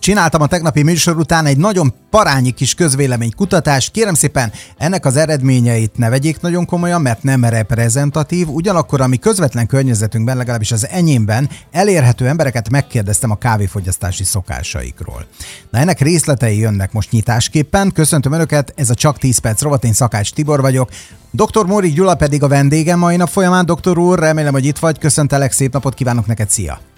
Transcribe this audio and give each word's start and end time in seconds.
Csináltam 0.00 0.42
a 0.42 0.46
tegnapi 0.46 0.82
műsor 0.82 1.16
után 1.16 1.46
egy 1.46 1.56
nagyon 1.56 1.94
parányi 2.10 2.50
kis 2.50 2.74
közvéleménykutatást. 2.74 3.90
Kérem 3.90 4.14
szépen, 4.14 4.52
ennek 4.78 5.04
az 5.04 5.16
eredményeit 5.16 5.96
ne 5.96 6.08
vegyék 6.08 6.40
nagyon 6.40 6.64
komolyan, 6.64 7.00
mert 7.00 7.22
nem 7.22 7.44
reprezentatív. 7.44 8.48
Ugyanakkor, 8.48 9.00
ami 9.00 9.18
közvetlen 9.18 9.66
környezetünkben, 9.66 10.36
legalábbis 10.36 10.72
az 10.72 10.88
enyémben, 10.88 11.48
elérhető 11.70 12.28
embereket 12.28 12.70
megkérdeztem 12.70 13.30
a 13.30 13.38
kávéfogyasztási 13.38 14.24
szokásaikról. 14.24 15.26
Na 15.70 15.78
ennek 15.78 16.00
részletei 16.00 16.58
jönnek 16.58 16.92
most 16.92 17.10
nyitásképpen. 17.10 17.92
Köszöntöm 17.92 18.32
Önöket, 18.32 18.72
ez 18.76 18.90
a 18.90 18.94
Csak 18.94 19.18
10 19.18 19.38
perc 19.38 19.62
rovat, 19.62 19.84
én 19.84 19.92
Szakács 19.92 20.32
Tibor 20.32 20.60
vagyok. 20.60 20.90
Dr. 21.30 21.64
Móri 21.66 21.90
Gyula 21.90 22.14
pedig 22.14 22.42
a 22.42 22.48
vendégem 22.48 22.98
mai 22.98 23.16
nap 23.16 23.28
folyamán. 23.28 23.66
Doktor 23.66 23.98
úr, 23.98 24.18
remélem, 24.18 24.52
hogy 24.52 24.64
itt 24.64 24.78
vagy. 24.78 24.98
Köszöntelek, 24.98 25.52
szép 25.52 25.72
napot 25.72 25.94
kívánok 25.94 26.26
neked, 26.26 26.50
szia! 26.50 26.89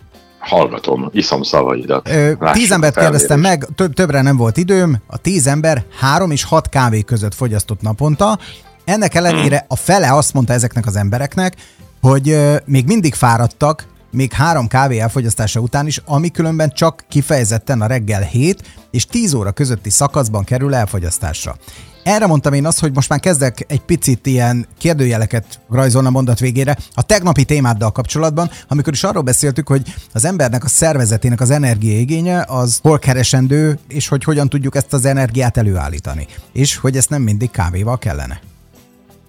Hallgatom, 0.43 1.09
iszom 1.12 1.43
szavaidat. 1.43 2.09
Ö, 2.09 2.32
tíz 2.52 2.70
embert 2.70 2.98
kérdeztem 2.98 3.41
meg, 3.41 3.66
több, 3.74 3.95
többre 3.95 4.23
nem 4.23 4.37
volt 4.37 4.56
időm. 4.56 5.02
A 5.06 5.16
tíz 5.16 5.46
ember 5.46 5.84
három 6.01 6.30
és 6.30 6.45
hat 6.45 6.68
kávé 6.68 7.02
között 7.02 7.34
fogyasztott 7.34 7.80
naponta. 7.80 8.38
Ennek 8.84 9.15
ellenére 9.15 9.65
a 9.68 9.77
fele 9.77 10.12
azt 10.12 10.32
mondta 10.34 10.52
ezeknek 10.52 10.87
az 10.87 10.96
embereknek, 10.96 11.56
hogy 12.01 12.28
ö, 12.28 12.56
még 12.65 12.87
mindig 12.87 13.15
fáradtak, 13.15 13.87
még 14.12 14.33
három 14.33 14.66
kávé 14.66 14.98
elfogyasztása 14.98 15.61
után 15.61 15.87
is, 15.87 16.01
ami 16.05 16.30
különben 16.30 16.71
csak 16.71 17.05
kifejezetten 17.09 17.80
a 17.80 17.87
reggel 17.87 18.23
7 18.23 18.62
és 18.91 19.07
10 19.07 19.35
óra 19.35 19.52
közötti 19.52 19.91
szakaszban 19.91 20.45
kerül 20.45 20.75
elfogyasztásra. 20.75 21.57
Erre 22.05 22.27
mondtam 22.27 22.52
én 22.52 22.66
azt, 22.66 22.80
hogy 22.80 22.95
most 22.95 23.09
már 23.09 23.21
kezdek 23.21 23.65
egy 23.69 23.80
picit 23.80 24.27
ilyen 24.27 24.66
kérdőjeleket 24.79 25.61
rajzolni 25.71 26.09
a 26.09 26.11
mondat 26.11 26.38
végére 26.38 26.77
a 26.95 27.02
tegnapi 27.02 27.45
témáddal 27.45 27.93
kapcsolatban, 27.93 28.51
amikor 28.69 28.93
is 28.93 29.05
arról 29.05 29.23
beszéltük, 29.23 29.69
hogy 29.69 29.95
az 30.13 30.24
embernek 30.24 30.65
a 30.65 30.69
szervezetének 30.69 31.41
az 31.41 31.51
energiaigénye 31.51 32.45
az 32.49 32.79
hol 32.83 32.99
keresendő, 32.99 33.79
és 33.88 34.09
hogy 34.09 34.24
hogyan 34.24 34.49
tudjuk 34.49 34.76
ezt 34.76 34.93
az 34.93 35.04
energiát 35.04 35.57
előállítani. 35.57 36.26
És 36.52 36.76
hogy 36.76 36.97
ezt 36.97 37.10
nem 37.10 37.23
mindig 37.23 37.51
kávéval 37.51 37.99
kellene 37.99 38.41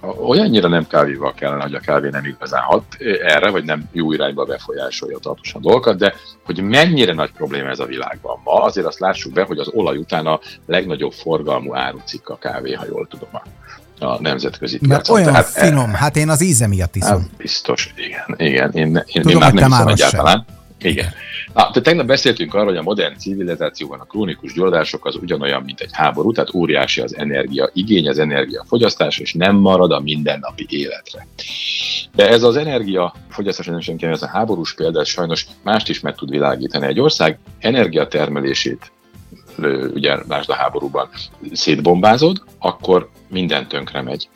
olyannyira 0.03 0.67
nem 0.67 0.87
kávéval 0.87 1.33
kellene, 1.33 1.63
hogy 1.63 1.73
a 1.73 1.79
kávé 1.79 2.09
nem 2.09 2.25
igazán 2.25 2.61
hat 2.61 2.83
erre, 3.23 3.49
vagy 3.49 3.63
nem 3.63 3.89
jó 3.91 4.13
irányba 4.13 4.45
befolyásolja 4.45 5.17
tartósan 5.17 5.61
dolgokat, 5.61 5.97
de 5.97 6.13
hogy 6.45 6.61
mennyire 6.61 7.13
nagy 7.13 7.31
probléma 7.31 7.69
ez 7.69 7.79
a 7.79 7.85
világban 7.85 8.39
ma, 8.43 8.63
azért 8.63 8.87
azt 8.87 8.99
lássuk 8.99 9.33
be, 9.33 9.43
hogy 9.43 9.57
az 9.57 9.69
olaj 9.73 9.97
után 9.97 10.25
a 10.25 10.39
legnagyobb 10.65 11.11
forgalmú 11.11 11.75
árucikk 11.75 12.29
a 12.29 12.37
kávé, 12.37 12.73
ha 12.73 12.85
jól 12.89 13.07
tudom 13.07 13.29
a 13.99 14.21
nemzetközi 14.21 14.77
piacon. 14.77 14.97
Mert 14.97 15.09
olyan 15.09 15.31
Tehát 15.31 15.45
finom, 15.45 15.93
e, 15.93 15.97
hát 15.97 16.15
én 16.15 16.29
az 16.29 16.41
íze 16.41 16.67
miatt 16.67 16.95
iszom. 16.95 17.19
Hát 17.19 17.29
biztos, 17.37 17.93
igen, 17.95 18.35
igen. 18.37 18.71
Én, 18.71 19.03
én, 19.05 19.21
Tudom, 19.21 19.29
én 19.29 19.37
már 19.37 19.53
nem 19.53 19.71
iszom 19.71 19.87
egyáltalán. 19.87 20.45
Sem. 20.47 20.61
Igen. 20.83 21.13
Na, 21.53 21.69
de 21.73 21.81
tegnap 21.81 22.05
beszéltünk 22.05 22.53
arról, 22.53 22.65
hogy 22.65 22.77
a 22.77 22.81
modern 22.81 23.17
civilizációban 23.17 23.99
a 23.99 24.03
krónikus 24.03 24.53
gyulladások 24.53 25.05
az 25.05 25.15
ugyanolyan, 25.15 25.63
mint 25.63 25.79
egy 25.79 25.89
háború, 25.91 26.31
tehát 26.31 26.53
óriási 26.53 27.01
az 27.01 27.15
energia 27.17 27.69
igény, 27.73 28.09
az 28.09 28.19
energia 28.19 28.65
fogyasztás, 28.67 29.17
és 29.17 29.33
nem 29.33 29.55
marad 29.55 29.91
a 29.91 29.99
mindennapi 29.99 30.65
életre. 30.69 31.27
De 32.15 32.29
ez 32.29 32.43
az 32.43 32.55
energia 32.55 33.13
fogyasztás, 33.29 33.65
nem 33.65 33.79
sem 33.79 33.97
ez 33.99 34.21
a 34.21 34.27
háborús 34.27 34.73
példa, 34.73 35.05
sajnos 35.05 35.47
mást 35.63 35.89
is 35.89 35.99
meg 35.99 36.15
tud 36.15 36.29
világítani. 36.29 36.85
Egy 36.85 36.99
ország 36.99 37.37
energiatermelését 37.59 38.91
ugye 39.93 40.17
lásd 40.27 40.49
a 40.49 40.53
háborúban, 40.53 41.09
szétbombázod, 41.51 42.43
akkor 42.59 43.09
minden 43.27 43.67
tönkre 43.67 44.01
megy. 44.01 44.29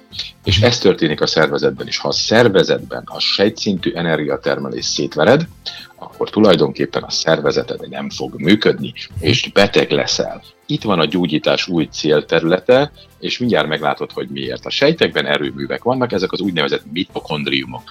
És 0.44 0.62
ez 0.62 0.78
történik 0.78 1.22
a 1.22 1.28
szervezetben 1.28 1.88
is. 1.88 1.98
Ha 1.98 2.08
a 2.08 2.12
szervezetben 2.12 3.04
a 3.06 3.20
sejtszintű 3.20 3.92
energiatermelés 3.94 4.86
szétvered, 4.86 5.48
akkor 5.96 6.30
tulajdonképpen 6.30 7.04
a 7.04 7.10
szervezeted 7.10 7.90
nem 7.90 8.10
fog 8.10 8.42
működni, 8.42 8.94
és 9.20 9.52
beteg 9.54 9.92
leszel. 9.92 10.42
Itt 10.66 10.84
van 10.84 11.00
a 11.00 11.06
gyógyítás 11.06 11.68
új 11.68 11.88
célterülete, 11.92 12.92
és 13.20 13.38
mindjárt 13.38 13.68
meglátod, 13.68 14.12
hogy 14.12 14.28
miért. 14.30 14.66
A 14.66 14.70
sejtekben 14.70 15.26
erőművek 15.26 15.84
vannak, 15.84 16.12
ezek 16.12 16.32
az 16.32 16.42
úgynevezett 16.42 16.92
mitokondriumok. 16.92 17.84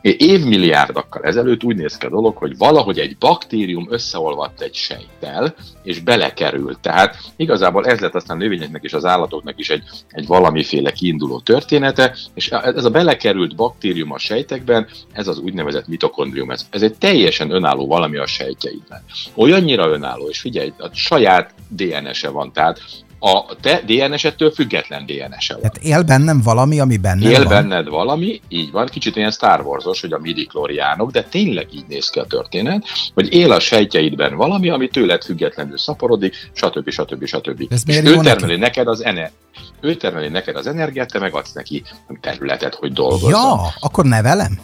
Évmilliárdokkal 0.00 1.22
ezelőtt 1.22 1.64
úgy 1.64 1.76
néz 1.76 1.96
ki 1.96 2.06
a 2.06 2.10
dolog, 2.10 2.36
hogy 2.36 2.56
valahogy 2.56 2.98
egy 2.98 3.16
baktérium 3.18 3.86
összeolvadt 3.90 4.60
egy 4.60 4.74
sejttel, 4.74 5.54
és 5.82 6.00
belekerült. 6.00 6.80
Tehát 6.80 7.16
igazából 7.36 7.86
ez 7.86 8.00
lett 8.00 8.14
aztán 8.14 8.36
növényeknek 8.36 8.82
és 8.82 8.92
az 8.92 9.04
állatoknak 9.04 9.58
is 9.58 9.70
egy, 9.70 9.82
egy 10.08 10.26
valamiféle 10.26 10.92
kiinduló 10.92 11.40
története, 11.40 12.16
és 12.34 12.48
ez 12.48 12.84
a 12.84 12.90
belekerült 12.90 13.56
baktérium 13.56 14.12
a 14.12 14.18
sejtekben, 14.18 14.88
ez 15.12 15.28
az 15.28 15.38
úgynevezett 15.38 15.86
mitokondrium, 15.86 16.50
ez, 16.50 16.66
ez 16.70 16.82
egy 16.82 16.94
teljesen 16.98 17.50
önálló 17.50 17.86
valami 17.86 18.16
a 18.16 18.26
sejtjeidben. 18.26 19.02
Olyannyira 19.34 19.88
önálló, 19.88 20.28
és 20.28 20.38
figyelj, 20.38 20.72
a 20.78 20.88
saját 20.92 21.54
DNS-e 21.68 22.28
van, 22.28 22.52
tehát 22.52 22.80
a 23.18 23.56
te 23.60 23.82
DNS-ettől 23.86 24.50
független 24.50 25.06
DNS-e 25.06 25.52
van. 25.54 25.62
Tehát 25.62 25.76
él 25.82 26.02
bennem 26.02 26.40
valami, 26.42 26.80
ami 26.80 26.96
benned 26.96 27.30
Él 27.30 27.38
van. 27.44 27.48
benned 27.48 27.88
valami, 27.88 28.40
így 28.48 28.70
van, 28.70 28.86
kicsit 28.86 29.16
ilyen 29.16 29.30
Star 29.30 29.60
Wars-os, 29.60 30.00
hogy 30.00 30.12
a 30.12 30.18
midi 30.18 30.48
de 31.10 31.22
tényleg 31.22 31.68
így 31.74 31.84
néz 31.88 32.08
ki 32.10 32.18
a 32.18 32.24
történet, 32.24 32.84
hogy 33.14 33.32
él 33.32 33.52
a 33.52 33.60
sejtjeidben 33.60 34.36
valami, 34.36 34.68
ami 34.68 34.88
tőled 34.88 35.22
függetlenül 35.24 35.78
szaporodik, 35.78 36.50
stb. 36.52 36.90
stb. 36.90 37.24
stb. 37.26 37.66
Ez 37.70 37.82
És 37.86 37.96
ő 37.96 38.02
termeli 38.02 38.40
neki? 38.40 38.56
neked 38.60 38.86
az 38.88 39.04
ener- 39.04 39.32
ő 39.80 39.94
termeli 39.94 40.28
neked 40.28 40.56
az 40.56 40.66
energiát, 40.66 41.12
te 41.12 41.18
megadsz 41.18 41.52
neki 41.52 41.82
területet, 42.20 42.74
hogy 42.74 42.92
dolgozzon. 42.92 43.30
Ja, 43.30 43.60
akkor 43.80 44.04
nevelem? 44.04 44.58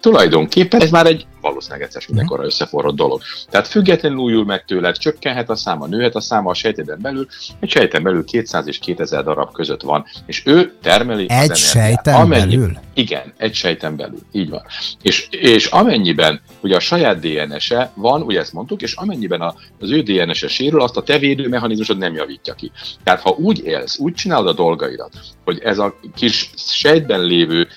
Tulajdonképpen 0.00 0.80
ez 0.80 0.90
már 0.90 1.06
egy 1.06 1.26
valószínűleg 1.44 1.82
egyszer 1.82 2.02
mindenkorra 2.06 2.42
mhm. 2.42 2.50
összeforrott 2.50 2.94
dolog. 2.94 3.20
Tehát 3.50 3.68
függetlenül 3.68 4.18
újul 4.18 4.44
meg 4.44 4.64
tőled, 4.64 4.96
csökkenhet 4.96 5.50
a 5.50 5.56
száma, 5.56 5.86
nőhet 5.86 6.14
a 6.14 6.20
száma 6.20 6.50
a 6.50 6.54
sejteden 6.54 6.98
belül, 7.02 7.26
egy 7.60 7.70
sejten 7.70 8.02
belül 8.02 8.24
200 8.24 8.66
és 8.66 8.78
2000 8.78 9.24
darab 9.24 9.52
között 9.52 9.82
van, 9.82 10.04
és 10.26 10.42
ő 10.46 10.72
termeli 10.82 11.26
Egy 11.28 11.50
az 11.50 11.58
sejten 11.58 12.14
amennyi, 12.14 12.56
belül? 12.56 12.78
Igen, 12.94 13.32
egy 13.36 13.54
sejten 13.54 13.96
belül, 13.96 14.20
így 14.32 14.50
van. 14.50 14.62
És, 15.02 15.28
és 15.30 15.66
amennyiben 15.66 16.40
ugye 16.60 16.76
a 16.76 16.80
saját 16.80 17.20
DNS-e 17.20 17.90
van, 17.94 18.22
ugye 18.22 18.40
ezt 18.40 18.52
mondtuk, 18.52 18.82
és 18.82 18.94
amennyiben 18.94 19.40
a, 19.40 19.54
az 19.80 19.90
ő 19.90 20.02
DNS-e 20.02 20.48
sérül, 20.48 20.82
azt 20.82 20.96
a 20.96 21.02
te 21.02 21.18
védőmechanizmusod 21.18 21.98
nem 21.98 22.14
javítja 22.14 22.54
ki. 22.54 22.70
Tehát 23.04 23.20
ha 23.20 23.30
úgy 23.30 23.64
élsz, 23.64 23.98
úgy 23.98 24.14
csinálod 24.14 24.46
a 24.46 24.52
dolgaidat, 24.52 25.12
hogy 25.44 25.58
ez 25.58 25.78
a 25.78 25.98
kis 26.14 26.50
sejtben 26.56 27.24
lévő 27.24 27.68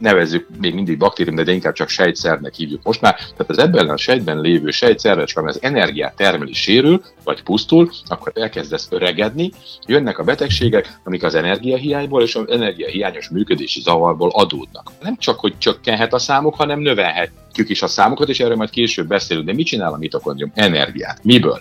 nevezzük 0.00 0.46
még 0.60 0.74
mindig 0.74 0.98
baktérium, 0.98 1.34
de 1.34 1.52
inkább 1.52 1.72
csak 1.72 1.88
sejtszernek 1.88 2.54
hívjuk 2.54 2.82
most 2.82 3.00
már. 3.00 3.14
Tehát 3.14 3.50
az 3.50 3.58
ebben 3.58 3.88
a 3.88 3.96
sejtben 3.96 4.40
lévő 4.40 4.70
sejtszervecske, 4.70 5.40
ami 5.40 5.48
az 5.48 5.58
energiát 5.62 6.16
termeli, 6.16 6.52
sérül, 6.52 7.02
vagy 7.24 7.42
pusztul, 7.42 7.90
akkor 8.06 8.32
elkezdesz 8.34 8.88
öregedni, 8.90 9.52
jönnek 9.86 10.18
a 10.18 10.24
betegségek, 10.24 10.98
amik 11.04 11.22
az 11.22 11.34
energiahiányból 11.34 12.22
és 12.22 12.34
az 12.34 12.48
energiahiányos 12.48 13.28
működési 13.28 13.80
zavarból 13.80 14.30
adódnak. 14.30 14.90
Nem 15.02 15.16
csak, 15.18 15.40
hogy 15.40 15.58
csökkenhet 15.58 16.12
a 16.12 16.18
számuk, 16.18 16.54
hanem 16.54 16.80
növelhetjük 16.80 17.68
is 17.68 17.82
a 17.82 17.86
számokat, 17.86 18.28
és 18.28 18.40
erről 18.40 18.56
majd 18.56 18.70
később 18.70 19.06
beszélünk. 19.06 19.46
De 19.46 19.52
mit 19.52 19.66
csinál 19.66 19.92
a 19.92 19.96
mitokondrium? 19.96 20.52
Energiát. 20.54 21.24
Miből? 21.24 21.60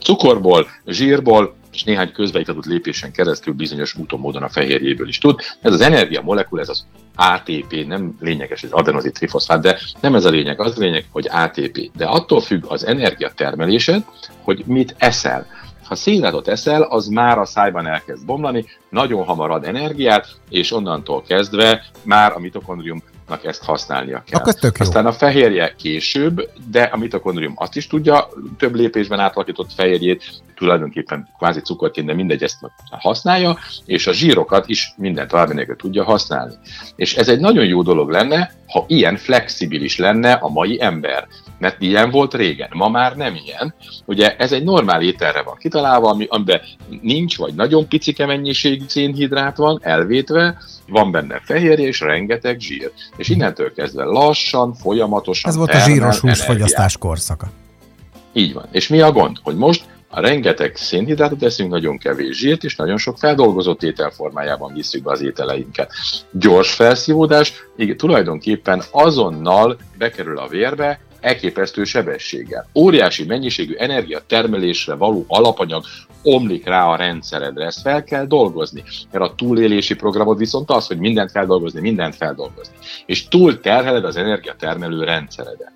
Cukorból, 0.00 0.66
zsírból, 0.86 1.54
és 1.72 1.84
néhány 1.84 2.12
közveiktatott 2.12 2.64
lépésen 2.64 3.12
keresztül 3.12 3.54
bizonyos 3.54 3.94
úton 3.94 4.20
módon 4.20 4.42
a 4.42 4.48
fehérjéből 4.48 5.08
is 5.08 5.18
tud. 5.18 5.40
Ez 5.60 5.72
az 5.72 5.80
energia 5.80 6.20
molekul, 6.22 6.60
ez 6.60 6.68
az 6.68 6.86
ATP, 7.14 7.86
nem 7.86 8.16
lényeges, 8.20 8.62
ez 8.62 8.72
adenozit 8.72 9.12
trifoszfát, 9.12 9.60
de 9.60 9.78
nem 10.00 10.14
ez 10.14 10.24
a 10.24 10.30
lényeg, 10.30 10.60
az 10.60 10.78
a 10.78 10.80
lényeg, 10.80 11.06
hogy 11.10 11.28
ATP. 11.30 11.90
De 11.96 12.04
attól 12.04 12.40
függ 12.40 12.64
az 12.68 12.86
energia 12.86 13.30
termelésed, 13.36 14.04
hogy 14.42 14.62
mit 14.66 14.94
eszel. 14.98 15.46
Ha 15.84 15.94
szénhidrátot 15.94 16.48
eszel, 16.48 16.82
az 16.82 17.06
már 17.06 17.38
a 17.38 17.44
szájban 17.44 17.86
elkezd 17.86 18.26
bomlani, 18.26 18.64
nagyon 18.88 19.24
hamar 19.24 19.50
ad 19.50 19.64
energiát, 19.64 20.26
és 20.48 20.72
onnantól 20.72 21.22
kezdve 21.22 21.84
már 22.02 22.32
a 22.32 22.38
mitokondrium 22.38 23.02
ezt 23.42 23.64
használnia 23.64 24.22
kell. 24.26 24.40
Akkor 24.40 24.54
tök 24.54 24.78
jó. 24.78 24.84
Aztán 24.84 25.06
a 25.06 25.12
fehérje 25.12 25.74
később, 25.74 26.50
de 26.70 26.82
a 26.82 26.96
mitokondrium 26.96 27.52
azt 27.56 27.76
is 27.76 27.86
tudja, 27.86 28.28
több 28.58 28.74
lépésben 28.74 29.20
átalakított 29.20 29.72
fehérjét, 29.72 30.42
tulajdonképpen 30.62 31.28
kvázi 31.38 31.60
cukorként, 31.60 32.06
de 32.06 32.14
mindegy, 32.14 32.42
ezt 32.42 32.58
használja, 32.90 33.58
és 33.86 34.06
a 34.06 34.12
zsírokat 34.12 34.68
is 34.68 34.92
minden 34.96 35.28
további 35.28 35.54
nélkül 35.54 35.76
tudja 35.76 36.04
használni. 36.04 36.54
És 36.96 37.14
ez 37.14 37.28
egy 37.28 37.40
nagyon 37.40 37.64
jó 37.64 37.82
dolog 37.82 38.10
lenne, 38.10 38.52
ha 38.66 38.84
ilyen 38.88 39.16
flexibilis 39.16 39.98
lenne 39.98 40.32
a 40.32 40.48
mai 40.48 40.82
ember. 40.82 41.26
Mert 41.58 41.80
ilyen 41.80 42.10
volt 42.10 42.34
régen, 42.34 42.68
ma 42.72 42.88
már 42.88 43.16
nem 43.16 43.34
ilyen. 43.44 43.74
Ugye 44.04 44.36
ez 44.36 44.52
egy 44.52 44.64
normál 44.64 45.02
ételre 45.02 45.42
van 45.42 45.56
kitalálva, 45.58 46.10
ami, 46.10 46.26
amiben 46.28 46.60
nincs, 47.00 47.36
vagy 47.36 47.54
nagyon 47.54 47.88
picike 47.88 48.26
mennyiségű 48.26 48.84
szénhidrát 48.86 49.56
van 49.56 49.78
elvétve, 49.82 50.58
van 50.88 51.10
benne 51.10 51.40
fehérje 51.44 51.86
és 51.86 52.00
rengeteg 52.00 52.60
zsír. 52.60 52.90
És 53.16 53.28
innentől 53.28 53.72
kezdve 53.72 54.04
lassan, 54.04 54.74
folyamatosan. 54.74 55.50
Ez 55.50 55.56
volt 55.56 55.74
a 55.74 55.78
zsíros 55.78 56.18
húsfogyasztás 56.18 56.96
korszaka. 56.98 57.50
Így 58.32 58.52
van. 58.52 58.66
És 58.70 58.88
mi 58.88 59.00
a 59.00 59.12
gond? 59.12 59.36
Hogy 59.42 59.56
most 59.56 59.84
a 60.14 60.20
rengeteg 60.20 60.76
szénhidrátot 60.76 61.42
eszünk, 61.42 61.70
nagyon 61.70 61.98
kevés 61.98 62.38
zsírt, 62.38 62.64
és 62.64 62.76
nagyon 62.76 62.96
sok 62.96 63.18
feldolgozott 63.18 63.82
étel 63.82 64.10
formájában 64.10 64.72
visszük 64.72 65.02
be 65.02 65.10
az 65.10 65.22
ételeinket. 65.22 65.92
Gyors 66.30 66.74
felszívódás, 66.74 67.52
igen, 67.76 67.96
tulajdonképpen 67.96 68.82
azonnal 68.90 69.76
bekerül 69.98 70.38
a 70.38 70.48
vérbe, 70.48 71.00
elképesztő 71.20 71.84
sebességgel. 71.84 72.68
Óriási 72.74 73.24
mennyiségű 73.24 73.74
energiatermelésre 73.74 74.94
való 74.94 75.24
alapanyag 75.28 75.84
omlik 76.22 76.66
rá 76.66 76.86
a 76.86 76.96
rendszeredre. 76.96 77.64
Ezt 77.64 77.80
fel 77.80 78.04
kell 78.04 78.26
dolgozni. 78.26 78.82
Mert 79.10 79.24
a 79.24 79.34
túlélési 79.34 79.94
programod 79.94 80.38
viszont 80.38 80.70
az, 80.70 80.86
hogy 80.86 80.98
mindent 80.98 81.30
feldolgozni, 81.30 81.80
mindent 81.80 82.14
feldolgozni. 82.14 82.74
És 83.06 83.28
túl 83.28 83.60
terheled 83.60 84.04
az 84.04 84.16
energiatermelő 84.16 85.04
rendszeredet. 85.04 85.72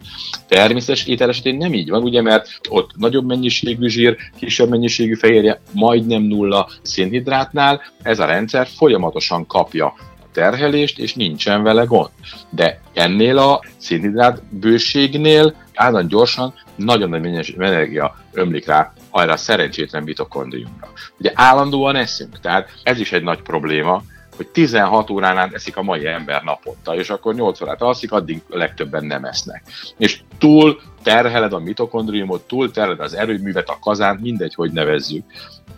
Természetes 0.49 1.07
étel 1.07 1.29
esetén 1.29 1.57
nem 1.57 1.75
így 1.75 1.91
van, 1.91 2.03
ugye, 2.03 2.23
mert 2.23 2.49
ott 2.69 2.91
nagyobb 2.97 3.27
mennyiségű 3.27 3.89
zsír, 3.89 4.17
kisebb 4.39 4.69
mennyiségű 4.69 5.15
fehérje, 5.15 5.61
majdnem 5.73 6.23
nulla 6.23 6.69
szénhidrátnál, 6.83 7.81
ez 8.03 8.19
a 8.19 8.25
rendszer 8.25 8.67
folyamatosan 8.67 9.47
kapja 9.47 9.95
terhelést, 10.33 10.99
és 10.99 11.15
nincsen 11.15 11.63
vele 11.63 11.85
gond. 11.85 12.09
De 12.51 12.81
ennél 12.95 13.39
a 13.39 13.61
szénhidrát 13.77 14.43
bőségnél 14.51 15.55
állandóan 15.75 16.09
gyorsan 16.09 16.55
nagyon 16.77 17.09
nagy 17.09 17.55
energia 17.59 18.17
ömlik 18.33 18.67
rá 18.67 18.93
a 19.17 19.37
szerencsétlen 19.37 20.03
mitokondriumra. 20.03 20.89
Ugye 21.19 21.33
állandóan 21.35 21.97
eszünk, 21.97 22.41
tehát 22.41 22.71
ez 22.83 23.01
is 23.01 23.13
egy 23.13 23.23
nagy 23.23 23.43
probléma, 23.43 24.03
hogy 24.37 24.49
16 24.49 25.11
órán 25.11 25.39
át 25.39 25.55
eszik 25.55 25.77
a 25.77 25.83
mai 25.83 26.07
ember 26.07 26.43
naponta, 26.43 26.95
és 26.95 27.11
akkor 27.11 27.35
8 27.35 27.61
órát 27.61 27.83
alszik, 27.83 28.13
addig 28.13 28.43
legtöbben 28.49 29.05
nem 29.05 29.25
esznek. 29.25 29.63
És 29.99 30.21
túl 30.39 30.81
terheled 31.03 31.53
a 31.53 31.59
mitokondriumot, 31.59 32.47
túl 32.47 32.71
terheled 32.71 33.01
az 33.01 33.15
erőművet, 33.15 33.69
a 33.69 33.79
kazánt, 33.81 34.21
mindegy, 34.21 34.55
hogy 34.55 34.73
nevezzük. 34.73 35.25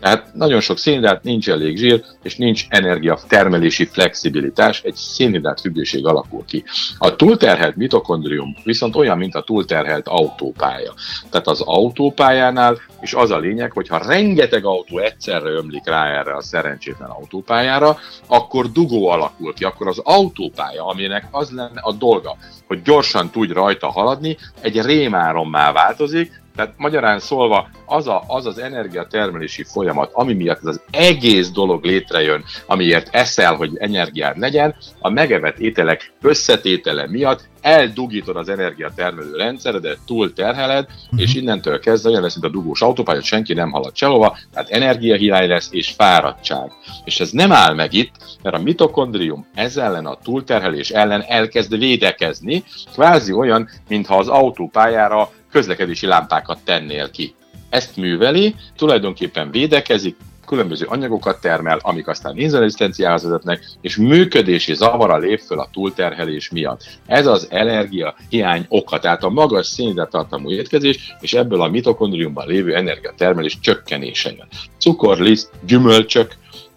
Tehát 0.01 0.35
nagyon 0.35 0.61
sok 0.61 0.79
szénhidrát, 0.79 1.23
nincs 1.23 1.51
elég 1.51 1.77
zsír, 1.77 2.05
és 2.23 2.37
nincs 2.37 2.65
energia 2.69 3.19
termelési 3.29 3.85
flexibilitás, 3.85 4.83
egy 4.83 4.95
szénhidrát 4.95 5.61
függőség 5.61 6.07
alakul 6.07 6.45
ki. 6.45 6.65
A 6.99 7.17
túlterhelt 7.17 7.77
mitokondrium 7.77 8.57
viszont 8.65 8.97
olyan, 8.97 9.19
mint 9.19 9.35
a 9.35 9.43
túlterhelt 9.43 10.09
autópálya. 10.09 10.95
Tehát 11.31 11.47
az 11.47 11.61
autópályánál 11.61 12.79
is 13.01 13.15
az 13.15 13.31
a 13.31 13.39
lényeg, 13.39 13.73
hogy 13.73 13.89
ha 13.89 14.07
rengeteg 14.07 14.65
autó 14.65 14.99
egyszerre 14.99 15.51
ömlik 15.51 15.87
rá 15.87 16.19
erre 16.19 16.37
a 16.37 16.43
szerencsétlen 16.43 17.09
autópályára, 17.09 17.99
akkor 18.27 18.73
dugó 18.73 19.09
alakul 19.09 19.55
ki, 19.55 19.65
akkor 19.65 19.89
az 19.89 20.01
autópálya, 20.05 20.87
aminek 20.87 21.27
az 21.31 21.51
lenne 21.51 21.81
a 21.81 21.93
dolga, 21.93 22.37
hogy 22.67 22.83
gyorsan 22.83 23.31
tudj 23.31 23.53
rajta 23.53 23.91
haladni, 23.91 24.37
egy 24.61 24.81
rémárommá 24.81 25.73
változik, 25.73 26.43
tehát 26.59 26.75
magyarán 26.77 27.19
szólva, 27.19 27.69
az, 27.87 28.09
a, 28.09 28.25
az 28.27 28.47
az 28.47 28.59
energiatermelési 28.59 29.63
folyamat, 29.63 30.11
ami 30.13 30.35
miatt 30.35 30.59
ez 30.59 30.67
az 30.67 30.81
egész 30.91 31.51
dolog 31.51 31.85
létrejön, 31.85 32.45
amiért 32.67 33.09
eszel, 33.15 33.55
hogy 33.55 33.77
energiád 33.77 34.39
legyen, 34.39 34.75
a 34.99 35.09
megevett 35.09 35.59
ételek 35.59 36.13
összetétele 36.21 37.09
miatt 37.09 37.49
eldugítod 37.61 38.37
az 38.37 38.49
energiatermelő 38.49 39.37
rendszeredet, 39.37 39.99
túl 40.07 40.33
terheled, 40.33 40.85
uh-huh. 41.05 41.21
és 41.21 41.35
innentől 41.35 41.79
kezdve 41.79 42.11
olyan 42.11 42.23
lesz, 42.23 42.37
mint 42.41 42.55
a 42.55 42.59
dugós 42.59 42.83
autópálya, 42.83 43.23
senki 43.23 43.55
nem 43.55 43.71
halad 43.71 43.97
sehova, 43.97 44.39
tehát 44.53 44.71
energiahiány 44.71 45.49
lesz 45.49 45.69
és 45.71 45.91
fáradtság. 45.91 46.73
És 47.05 47.21
ez 47.21 47.31
nem 47.31 47.53
áll 47.53 47.75
meg 47.75 47.93
itt, 47.93 48.15
mert 48.43 48.57
a 48.57 48.63
mitokondrium 48.63 49.47
ez 49.55 49.77
ellen 49.77 50.07
a 50.07 50.19
túlterhelés 50.23 50.91
ellen 50.91 51.25
elkezd 51.29 51.79
védekezni, 51.79 52.65
kvázi 52.93 53.33
olyan, 53.33 53.69
mintha 53.89 54.17
az 54.17 54.29
autópályára 54.29 55.31
közlekedési 55.51 56.07
lámpákat 56.07 56.59
tennél 56.65 57.11
ki. 57.11 57.35
Ezt 57.71 57.97
műveli, 57.97 58.55
tulajdonképpen 58.77 59.51
védekezik, 59.51 60.17
különböző 60.49 60.87
anyagokat 60.87 61.41
termel, 61.41 61.79
amik 61.83 62.09
aztán 62.09 62.37
inzulinrezisztenciához 62.37 63.23
vezetnek, 63.23 63.65
és 63.81 63.97
működési 63.97 64.75
zavara 64.75 65.17
lép 65.17 65.41
föl 65.41 65.59
a 65.59 65.69
túlterhelés 65.73 66.51
miatt. 66.51 66.85
Ez 67.07 67.27
az 67.27 67.47
energia 67.51 68.15
hiány 68.29 68.67
oka, 68.69 68.99
tehát 68.99 69.25
a 69.25 69.29
magas 69.29 69.67
szénhidráttartalmú 69.67 70.51
étkezés, 70.51 71.15
és 71.21 71.33
ebből 71.35 71.61
a 71.61 71.69
mitokondriumban 71.69 72.47
lévő 72.47 72.75
energiatermelés 72.75 73.59
csökkenése 73.61 74.31
jön. 74.31 74.49
Cukor, 74.79 75.19
liszt, 75.19 75.51
gyümölcsök, 75.67 76.35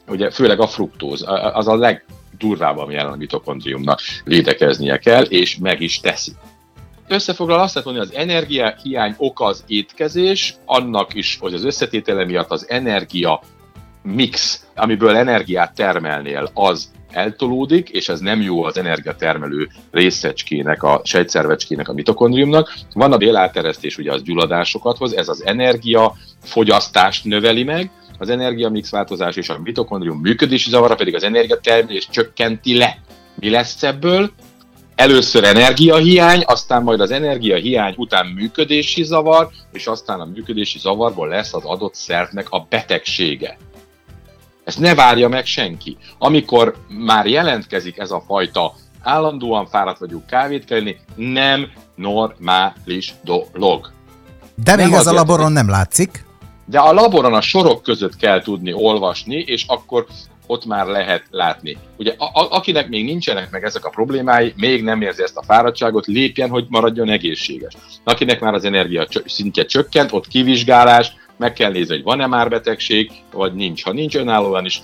ugye 0.08 0.32
főleg 0.32 0.60
a 0.60 0.68
fruktóz, 0.68 1.24
az 1.54 1.68
a 1.68 1.76
legdurvább, 1.76 2.78
ami 2.78 2.94
jelen 2.94 3.12
a 3.12 3.16
mitokondriumnak 3.16 4.00
védekeznie 4.24 4.98
kell, 4.98 5.24
és 5.24 5.58
meg 5.58 5.82
is 5.82 6.00
teszi 6.00 6.32
összefoglalva 7.12 7.64
azt 7.64 7.76
lehet 7.76 7.90
mondani, 7.90 8.10
az 8.10 8.22
energia 8.22 8.76
hiány 8.84 9.16
oka 9.18 9.46
az 9.46 9.64
étkezés, 9.68 10.56
annak 10.66 11.14
is, 11.14 11.38
hogy 11.40 11.54
az 11.54 11.64
összetétele 11.64 12.26
miatt 12.26 12.52
az 12.52 12.66
energia 12.70 13.42
mix, 14.04 14.66
amiből 14.76 15.16
energiát 15.16 15.76
termelnél, 15.76 16.50
az 16.54 16.92
eltolódik, 17.12 17.90
és 17.90 18.10
ez 18.10 18.20
nem 18.20 18.42
jó 18.42 18.64
az 18.64 18.78
energiatermelő 18.78 19.70
részecskének, 19.92 20.84
a 20.84 21.02
sejtszervecskének, 21.04 21.90
a 21.90 21.94
mitokondriumnak. 21.94 22.74
Van 22.94 23.14
a 23.14 23.18
bélálteresztés, 23.18 23.98
ugye 23.98 24.12
az 24.12 24.24
gyulladásokat 24.24 24.98
hoz, 24.98 25.16
ez 25.16 25.28
az 25.28 25.46
energia 25.46 26.16
fogyasztást 26.44 27.26
növeli 27.26 27.64
meg, 27.64 27.92
az 28.18 28.30
energiamix 28.30 28.90
változás 28.90 29.36
és 29.36 29.50
a 29.50 29.60
mitokondrium 29.64 30.20
működési 30.20 30.70
zavara 30.70 30.96
pedig 30.96 31.16
az 31.16 31.24
energiatermelés 31.24 32.08
csökkenti 32.10 32.78
le. 32.78 32.98
Mi 33.36 33.50
lesz 33.50 33.84
ebből? 33.84 34.32
Először 35.02 35.44
energiahiány, 35.44 36.44
aztán 36.46 36.84
majd 36.84 37.00
az 37.00 37.12
energiahiány 37.12 37.94
után 37.98 38.26
működési 38.26 39.04
zavar, 39.04 39.50
és 39.72 39.88
aztán 39.88 40.20
a 40.20 40.26
működési 40.26 40.80
zavarból 40.80 41.28
lesz 41.28 41.54
az 41.54 41.64
adott 41.64 41.96
szervnek 41.96 42.50
a 42.50 42.66
betegsége. 42.70 43.58
Ezt 44.64 44.80
ne 44.80 44.96
várja 44.96 45.28
meg 45.28 45.46
senki. 45.46 45.98
Amikor 46.18 46.76
már 46.88 47.26
jelentkezik 47.26 47.98
ez 47.98 48.12
a 48.12 48.24
fajta 48.28 48.74
állandóan 49.02 49.68
fáradt 49.68 50.00
vagyunk 50.00 50.26
kávét 50.26 50.66
kelleni, 50.66 51.00
nem 51.16 51.72
normális 51.96 53.14
dolog. 53.24 53.92
De 54.64 54.76
még 54.76 54.92
ez 54.92 55.08
a 55.08 55.14
laboron 55.14 55.52
nem 55.52 55.70
látszik. 55.70 56.26
De 56.66 56.80
a 56.80 56.94
laboron 56.94 57.34
a 57.34 57.42
sorok 57.42 57.84
között 57.84 58.16
kell 58.16 58.42
tudni 58.42 58.74
olvasni, 58.74 59.36
és 59.36 59.66
akkor 59.68 60.06
ott 60.52 60.66
már 60.66 60.86
lehet 60.86 61.24
látni. 61.30 61.78
Ugye 61.98 62.14
a, 62.18 62.26
a, 62.26 62.48
akinek 62.50 62.90
még 62.90 63.06
nincsenek 63.06 63.52
meg 63.52 63.64
ezek 63.64 63.86
a 63.86 63.90
problémái, 63.90 64.54
még 64.56 64.84
nem 64.84 65.02
érzi 65.02 65.24
ezt 65.24 65.38
a 65.38 65.44
fáradtságot, 65.44 66.06
lépjen, 66.06 66.50
hogy 66.50 66.66
maradjon 66.70 67.10
egészséges. 67.10 67.74
Akinek 68.04 68.40
már 68.40 68.54
az 68.54 68.66
energia 68.66 69.08
szintje 69.26 69.66
csökkent, 69.66 70.12
ott 70.12 70.28
kivizsgálás, 70.28 71.14
meg 71.38 71.54
kell 71.54 71.72
nézni, 71.72 71.96
hogy 71.96 72.04
van-e 72.04 72.28
már 72.28 72.50
betegség, 72.50 73.12
vagy 73.32 73.54
nincs. 73.54 73.84
Ha 73.84 73.92
nincs 73.92 74.16
önállóan 74.16 74.66
is, 74.66 74.82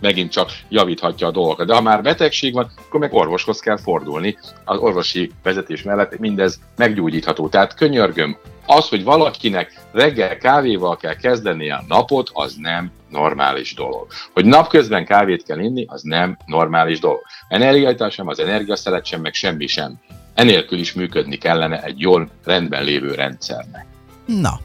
megint 0.00 0.30
csak 0.30 0.50
javíthatja 0.68 1.26
a 1.26 1.30
dolgokat. 1.30 1.66
De 1.66 1.74
ha 1.74 1.80
már 1.80 2.02
betegség 2.02 2.52
van, 2.52 2.70
akkor 2.86 3.00
meg 3.00 3.12
orvoshoz 3.12 3.60
kell 3.60 3.78
fordulni. 3.78 4.38
Az 4.64 4.78
orvosi 4.78 5.30
vezetés 5.42 5.82
mellett 5.82 6.18
mindez 6.18 6.60
meggyógyítható. 6.76 7.48
Tehát 7.48 7.74
könyörgöm, 7.74 8.38
az, 8.68 8.88
hogy 8.88 9.04
valakinek 9.04 9.80
reggel 9.92 10.36
kávéval 10.36 10.96
kell 10.96 11.14
kezdeni 11.14 11.70
a 11.70 11.84
napot, 11.88 12.30
az 12.32 12.54
nem 12.54 12.92
normális 13.10 13.74
dolog. 13.74 14.06
Hogy 14.32 14.44
napközben 14.44 15.04
kávét 15.04 15.42
kell 15.42 15.58
inni, 15.58 15.84
az 15.88 16.02
nem 16.02 16.36
normális 16.46 17.00
dolog. 17.00 17.20
Energiaitás 17.48 18.14
sem, 18.14 18.28
az 18.28 18.38
energiaszelet 18.38 19.04
sem, 19.04 19.20
meg 19.20 19.34
semmi 19.34 19.66
sem. 19.66 19.94
Enélkül 20.34 20.78
is 20.78 20.92
működni 20.92 21.36
kellene 21.36 21.82
egy 21.82 22.00
jól 22.00 22.28
rendben 22.44 22.84
lévő 22.84 23.14
rendszernek. 23.14 23.86
Na, 24.26 24.60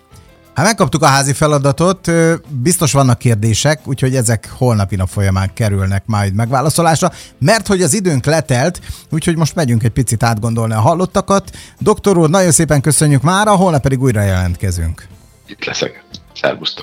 Hát 0.54 0.66
megkaptuk 0.66 1.04
a 1.04 1.06
házi 1.06 1.34
feladatot, 1.34 2.12
biztos 2.50 2.92
vannak 2.92 3.18
kérdések, 3.18 3.88
úgyhogy 3.88 4.16
ezek 4.16 4.50
holnapi 4.58 4.96
nap 4.96 5.10
folyamán 5.10 5.54
kerülnek 5.54 6.04
majd 6.06 6.34
megválaszolásra, 6.34 7.12
mert 7.40 7.68
hogy 7.68 7.82
az 7.82 7.94
időnk 7.94 8.26
letelt, 8.26 8.82
úgyhogy 9.12 9.36
most 9.38 9.56
megyünk 9.56 9.84
egy 9.84 9.92
picit 9.92 10.24
átgondolni 10.24 10.74
a 10.74 10.80
hallottakat. 10.80 11.52
Doktor 11.80 12.18
úr, 12.18 12.30
nagyon 12.30 12.52
szépen 12.52 12.82
köszönjük 12.82 13.22
már, 13.22 13.48
a 13.48 13.56
holnap 13.56 13.82
pedig 13.82 14.02
újra 14.02 14.22
jelentkezünk. 14.22 15.08
Itt 15.48 15.66
leszek. 15.66 16.04
Szervusztok! 16.34 16.82